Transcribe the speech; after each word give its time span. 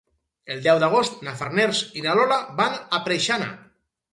El 0.53 0.63
deu 0.67 0.79
d'agost 0.83 1.21
na 1.27 1.35
Farners 1.41 1.83
i 2.01 2.05
na 2.07 2.17
Lola 2.21 2.39
van 2.63 2.81
a 2.99 3.03
Preixana. 3.11 3.53